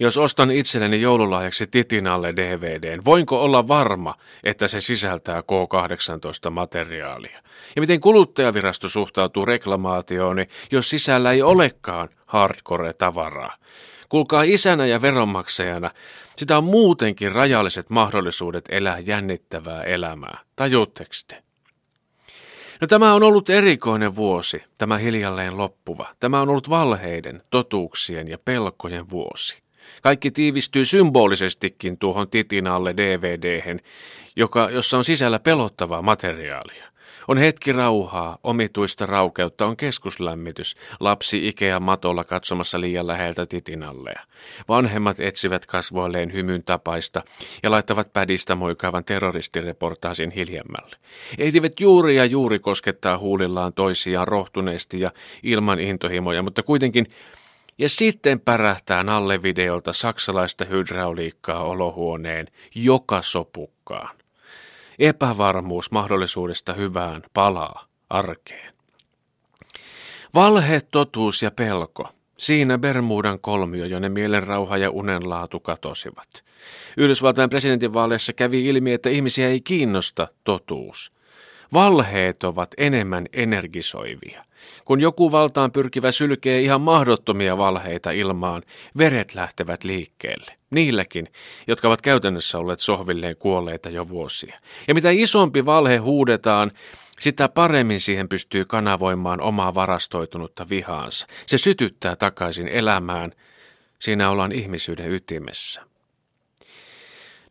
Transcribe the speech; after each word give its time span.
Jos 0.00 0.18
ostan 0.18 0.50
itselleni 0.50 1.00
joululahjaksi 1.00 1.66
Titinalle 1.66 2.36
DVDn, 2.36 3.04
voinko 3.04 3.42
olla 3.42 3.68
varma, 3.68 4.14
että 4.44 4.68
se 4.68 4.80
sisältää 4.80 5.40
K18 5.40 6.50
materiaalia? 6.50 7.42
Ja 7.76 7.80
miten 7.80 8.00
kuluttajavirasto 8.00 8.88
suhtautuu 8.88 9.44
reklamaatiooni, 9.44 10.48
jos 10.72 10.90
sisällä 10.90 11.32
ei 11.32 11.42
olekaan 11.42 12.08
hardcore-tavaraa? 12.26 13.56
Kuulkaa 14.08 14.42
isänä 14.42 14.86
ja 14.86 15.02
veronmaksajana, 15.02 15.90
sitä 16.36 16.58
on 16.58 16.64
muutenkin 16.64 17.32
rajalliset 17.32 17.90
mahdollisuudet 17.90 18.64
elää 18.68 18.98
jännittävää 18.98 19.82
elämää. 19.82 20.38
Tajuutteko 20.56 21.10
te? 21.28 21.42
No 22.80 22.86
tämä 22.86 23.14
on 23.14 23.22
ollut 23.22 23.50
erikoinen 23.50 24.16
vuosi, 24.16 24.64
tämä 24.78 24.98
hiljalleen 24.98 25.58
loppuva. 25.58 26.06
Tämä 26.20 26.40
on 26.40 26.48
ollut 26.48 26.70
valheiden, 26.70 27.42
totuuksien 27.50 28.28
ja 28.28 28.38
pelkojen 28.38 29.10
vuosi. 29.10 29.67
Kaikki 30.02 30.30
tiivistyy 30.30 30.84
symbolisestikin 30.84 31.98
tuohon 31.98 32.30
titinalle 32.30 32.96
dvd 32.96 33.78
joka, 34.36 34.70
jossa 34.70 34.96
on 34.96 35.04
sisällä 35.04 35.38
pelottavaa 35.38 36.02
materiaalia. 36.02 36.84
On 37.28 37.38
hetki 37.38 37.72
rauhaa, 37.72 38.38
omituista 38.42 39.06
raukeutta, 39.06 39.66
on 39.66 39.76
keskuslämmitys, 39.76 40.76
lapsi 41.00 41.48
Ikea 41.48 41.80
matolla 41.80 42.24
katsomassa 42.24 42.80
liian 42.80 43.06
läheltä 43.06 43.46
titinalleja. 43.46 44.20
Vanhemmat 44.68 45.20
etsivät 45.20 45.66
kasvoilleen 45.66 46.32
hymyn 46.32 46.62
tapaista 46.62 47.22
ja 47.62 47.70
laittavat 47.70 48.12
pädistä 48.12 48.54
moikaavan 48.54 49.04
terroristireportaasin 49.04 50.30
hiljemmälle. 50.30 50.96
Eitivät 51.38 51.80
juuri 51.80 52.16
ja 52.16 52.24
juuri 52.24 52.58
koskettaa 52.58 53.18
huulillaan 53.18 53.72
toisiaan 53.72 54.28
rohtuneesti 54.28 55.00
ja 55.00 55.12
ilman 55.42 55.80
intohimoja, 55.80 56.42
mutta 56.42 56.62
kuitenkin 56.62 57.06
ja 57.78 57.88
sitten 57.88 58.40
pärähtää 58.40 59.02
Nalle 59.02 59.42
videolta 59.42 59.92
saksalaista 59.92 60.64
hydrauliikkaa 60.64 61.64
olohuoneen 61.64 62.46
joka 62.74 63.22
sopukkaan. 63.22 64.16
Epävarmuus 64.98 65.90
mahdollisuudesta 65.90 66.72
hyvään 66.72 67.22
palaa 67.34 67.86
arkeen. 68.10 68.74
Valhe, 70.34 70.80
totuus 70.90 71.42
ja 71.42 71.50
pelko. 71.50 72.08
Siinä 72.38 72.78
Bermudan 72.78 73.40
kolmio, 73.40 73.84
jonne 73.84 74.08
mielenrauha 74.08 74.76
ja 74.76 74.90
unenlaatu 74.90 75.60
katosivat. 75.60 76.44
Yhdysvaltain 76.96 77.50
presidentinvaaleissa 77.50 78.32
kävi 78.32 78.66
ilmi, 78.66 78.92
että 78.92 79.08
ihmisiä 79.08 79.48
ei 79.48 79.60
kiinnosta 79.60 80.28
totuus. 80.44 81.17
Valheet 81.72 82.44
ovat 82.44 82.70
enemmän 82.76 83.26
energisoivia. 83.32 84.44
Kun 84.84 85.00
joku 85.00 85.32
valtaan 85.32 85.72
pyrkivä 85.72 86.12
sylkee 86.12 86.60
ihan 86.60 86.80
mahdottomia 86.80 87.58
valheita 87.58 88.10
ilmaan, 88.10 88.62
veret 88.98 89.34
lähtevät 89.34 89.84
liikkeelle. 89.84 90.52
Niilläkin, 90.70 91.28
jotka 91.66 91.88
ovat 91.88 92.02
käytännössä 92.02 92.58
olleet 92.58 92.80
sohvilleen 92.80 93.36
kuolleita 93.36 93.90
jo 93.90 94.08
vuosia. 94.08 94.58
Ja 94.88 94.94
mitä 94.94 95.10
isompi 95.10 95.66
valhe 95.66 95.96
huudetaan, 95.96 96.72
sitä 97.20 97.48
paremmin 97.48 98.00
siihen 98.00 98.28
pystyy 98.28 98.64
kanavoimaan 98.64 99.40
omaa 99.40 99.74
varastoitunutta 99.74 100.66
vihaansa. 100.70 101.26
Se 101.46 101.58
sytyttää 101.58 102.16
takaisin 102.16 102.68
elämään. 102.68 103.32
Siinä 103.98 104.30
ollaan 104.30 104.52
ihmisyyden 104.52 105.12
ytimessä. 105.12 105.82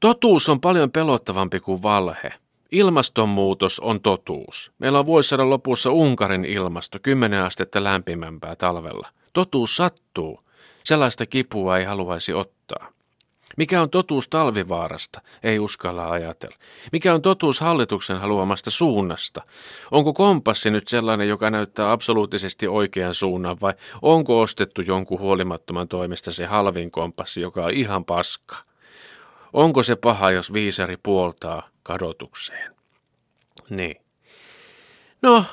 Totuus 0.00 0.48
on 0.48 0.60
paljon 0.60 0.90
pelottavampi 0.90 1.60
kuin 1.60 1.82
valhe. 1.82 2.32
Ilmastonmuutos 2.74 3.80
on 3.80 4.00
totuus. 4.00 4.72
Meillä 4.78 4.98
on 4.98 5.06
vuosisadan 5.06 5.50
lopussa 5.50 5.90
Unkarin 5.90 6.44
ilmasto, 6.44 6.98
10 7.02 7.42
astetta 7.42 7.84
lämpimämpää 7.84 8.56
talvella. 8.56 9.08
Totuus 9.32 9.76
sattuu. 9.76 10.40
Sellaista 10.84 11.26
kipua 11.26 11.78
ei 11.78 11.84
haluaisi 11.84 12.32
ottaa. 12.32 12.88
Mikä 13.56 13.82
on 13.82 13.90
totuus 13.90 14.28
talvivaarasta? 14.28 15.20
Ei 15.42 15.58
uskalla 15.58 16.10
ajatella. 16.10 16.56
Mikä 16.92 17.14
on 17.14 17.22
totuus 17.22 17.60
hallituksen 17.60 18.16
haluamasta 18.16 18.70
suunnasta? 18.70 19.42
Onko 19.90 20.12
kompassi 20.12 20.70
nyt 20.70 20.88
sellainen, 20.88 21.28
joka 21.28 21.50
näyttää 21.50 21.92
absoluuttisesti 21.92 22.68
oikean 22.68 23.14
suunnan 23.14 23.56
vai 23.60 23.72
onko 24.02 24.40
ostettu 24.40 24.82
jonkun 24.82 25.20
huolimattoman 25.20 25.88
toimesta 25.88 26.32
se 26.32 26.46
halvin 26.46 26.90
kompassi, 26.90 27.40
joka 27.40 27.64
on 27.64 27.70
ihan 27.70 28.04
paska? 28.04 28.56
Onko 29.52 29.82
se 29.82 29.96
paha, 29.96 30.30
jos 30.30 30.52
viisari 30.52 30.96
puoltaa 31.02 31.73
kadotukseen? 31.84 32.74
Niin. 33.70 33.96
No, 35.22 35.44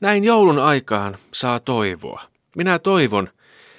näin 0.00 0.24
joulun 0.24 0.58
aikaan 0.58 1.16
saa 1.32 1.60
toivoa. 1.60 2.22
Minä 2.56 2.78
toivon, 2.78 3.28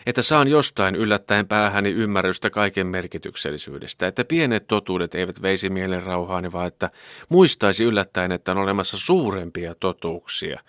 että 0.06 0.22
saan 0.22 0.48
jostain 0.48 0.96
yllättäen 0.96 1.48
päähäni 1.48 1.90
ymmärrystä 1.90 2.50
kaiken 2.50 2.88
merkityksellisyydestä, 2.88 4.08
että 4.08 4.26
pienet 4.26 4.68
totuudet 4.68 5.16
eivät 5.16 5.42
veisi 5.42 5.70
mielen 5.70 6.04
rauhaani, 6.04 6.52
vaan 6.52 6.68
että 6.68 6.90
muistaisi 7.30 7.84
yllättäen, 7.84 8.32
että 8.32 8.52
on 8.52 8.58
olemassa 8.58 8.98
suurempia 8.98 9.76
totuuksia, 9.76 10.60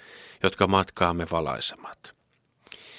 jotka 0.43 0.67
matkaamme 0.67 1.27
valaisemat. 1.31 2.15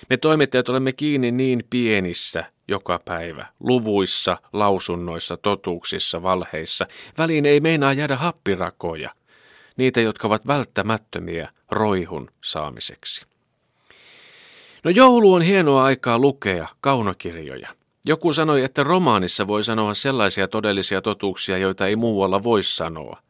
Me 0.09 0.17
toimittajat 0.17 0.69
olemme 0.69 0.93
kiinni 0.93 1.31
niin 1.31 1.63
pienissä 1.69 2.52
joka 2.67 2.99
päivä, 3.05 3.45
luvuissa, 3.59 4.37
lausunnoissa, 4.53 5.37
totuuksissa, 5.37 6.23
valheissa. 6.23 6.87
Väliin 7.17 7.45
ei 7.45 7.59
meinaa 7.59 7.93
jäädä 7.93 8.15
happirakoja, 8.15 9.09
niitä, 9.77 10.01
jotka 10.01 10.27
ovat 10.27 10.47
välttämättömiä 10.47 11.49
roihun 11.71 12.31
saamiseksi. 12.43 13.25
No 14.83 14.91
joulu 14.91 15.33
on 15.33 15.41
hienoa 15.41 15.83
aikaa 15.83 16.19
lukea 16.19 16.67
kaunokirjoja. 16.81 17.69
Joku 18.05 18.33
sanoi, 18.33 18.63
että 18.63 18.83
romaanissa 18.83 19.47
voi 19.47 19.63
sanoa 19.63 19.93
sellaisia 19.93 20.47
todellisia 20.47 21.01
totuuksia, 21.01 21.57
joita 21.57 21.87
ei 21.87 21.95
muualla 21.95 22.43
voi 22.43 22.63
sanoa. 22.63 23.21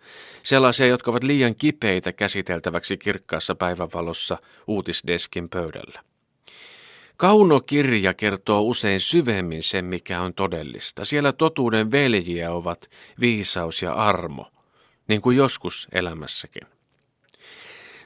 Sellaisia, 0.43 0.87
jotka 0.87 1.11
ovat 1.11 1.23
liian 1.23 1.55
kipeitä 1.55 2.13
käsiteltäväksi 2.13 2.97
kirkkaassa 2.97 3.55
päivänvalossa 3.55 4.37
uutisdeskin 4.67 5.49
pöydällä. 5.49 6.01
Kaunokirja 7.17 8.13
kertoo 8.13 8.61
usein 8.61 8.99
syvemmin 8.99 9.63
sen, 9.63 9.85
mikä 9.85 10.21
on 10.21 10.33
todellista. 10.33 11.05
Siellä 11.05 11.33
totuuden 11.33 11.91
veljiä 11.91 12.51
ovat 12.51 12.89
viisaus 13.19 13.81
ja 13.81 13.93
armo, 13.93 14.51
niin 15.07 15.21
kuin 15.21 15.37
joskus 15.37 15.87
elämässäkin. 15.91 16.63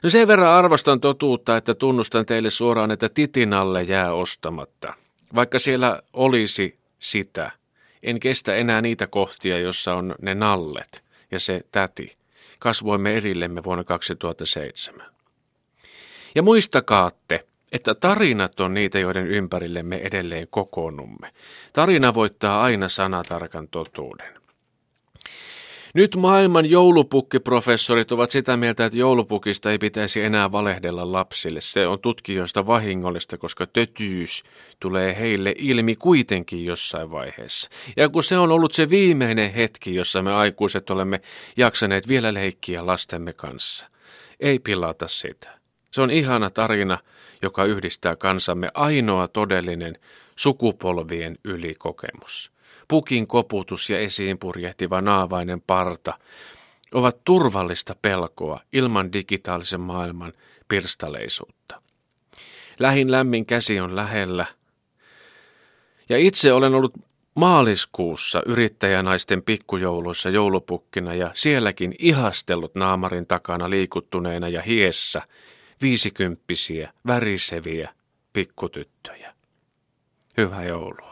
No 0.02 0.10
sen 0.10 0.28
verran 0.28 0.52
arvostan 0.52 1.00
totuutta, 1.00 1.56
että 1.56 1.74
tunnustan 1.74 2.26
teille 2.26 2.50
suoraan, 2.50 2.90
että 2.90 3.08
titinalle 3.08 3.82
jää 3.82 4.12
ostamatta. 4.12 4.94
Vaikka 5.34 5.58
siellä 5.58 6.02
olisi 6.12 6.76
sitä, 7.00 7.50
en 8.02 8.20
kestä 8.20 8.54
enää 8.54 8.82
niitä 8.82 9.06
kohtia, 9.06 9.58
jossa 9.58 9.94
on 9.94 10.14
ne 10.22 10.34
nallet 10.34 11.04
ja 11.30 11.40
se 11.40 11.60
täti. 11.72 12.14
Kasvoimme 12.58 13.16
erillemme 13.16 13.64
vuonna 13.64 13.84
2007. 13.84 15.06
Ja 16.34 16.42
muistakaatte, 16.42 17.46
että 17.72 17.94
tarinat 17.94 18.60
on 18.60 18.74
niitä, 18.74 18.98
joiden 18.98 19.26
ympärille 19.26 19.82
me 19.82 19.96
edelleen 19.96 20.46
kokoonnumme. 20.50 21.30
Tarina 21.72 22.14
voittaa 22.14 22.62
aina 22.62 22.88
sanatarkan 22.88 23.68
totuuden. 23.68 24.38
Nyt 25.94 26.16
maailman 26.16 26.70
joulupukkiprofessorit 26.70 28.12
ovat 28.12 28.30
sitä 28.30 28.56
mieltä, 28.56 28.84
että 28.84 28.98
joulupukista 28.98 29.70
ei 29.70 29.78
pitäisi 29.78 30.22
enää 30.22 30.52
valehdella 30.52 31.12
lapsille. 31.12 31.60
Se 31.60 31.86
on 31.86 32.00
tutkijoista 32.00 32.66
vahingollista, 32.66 33.38
koska 33.38 33.66
tötyys 33.66 34.42
tulee 34.80 35.16
heille 35.18 35.54
ilmi 35.58 35.96
kuitenkin 35.96 36.64
jossain 36.64 37.10
vaiheessa. 37.10 37.70
Ja 37.96 38.08
kun 38.08 38.24
se 38.24 38.38
on 38.38 38.52
ollut 38.52 38.72
se 38.72 38.90
viimeinen 38.90 39.52
hetki, 39.52 39.94
jossa 39.94 40.22
me 40.22 40.32
aikuiset 40.32 40.90
olemme 40.90 41.20
jaksaneet 41.56 42.08
vielä 42.08 42.34
leikkiä 42.34 42.86
lastemme 42.86 43.32
kanssa, 43.32 43.88
ei 44.40 44.58
pilata 44.58 45.08
sitä. 45.08 45.57
Se 45.90 46.02
on 46.02 46.10
ihana 46.10 46.50
tarina, 46.50 46.98
joka 47.42 47.64
yhdistää 47.64 48.16
kansamme 48.16 48.70
ainoa 48.74 49.28
todellinen 49.28 49.94
sukupolvien 50.36 51.38
ylikokemus 51.44 52.52
pukin 52.88 53.26
koputus 53.26 53.90
ja 53.90 53.98
esiin 53.98 54.38
purjehtiva 54.38 55.00
naavainen 55.00 55.60
parta 55.60 56.18
ovat 56.94 57.24
turvallista 57.24 57.96
pelkoa 58.02 58.60
ilman 58.72 59.12
digitaalisen 59.12 59.80
maailman 59.80 60.32
pirstaleisuutta. 60.68 61.82
Lähin 62.78 63.10
lämmin 63.10 63.46
käsi 63.46 63.80
on 63.80 63.96
lähellä. 63.96 64.46
Ja 66.08 66.18
itse 66.18 66.52
olen 66.52 66.74
ollut 66.74 66.92
maaliskuussa 67.34 68.42
yrittäjänaisten 68.46 69.42
pikkujouluissa 69.42 70.30
joulupukkina 70.30 71.14
ja 71.14 71.30
sielläkin 71.34 71.94
ihastellut 71.98 72.74
naamarin 72.74 73.26
takana 73.26 73.70
liikuttuneena 73.70 74.48
ja 74.48 74.62
hiessä 74.62 75.22
viisikymppisiä, 75.82 76.92
väriseviä 77.06 77.94
pikkutyttöjä. 78.32 79.34
Hyvää 80.36 80.64
joulua. 80.64 81.07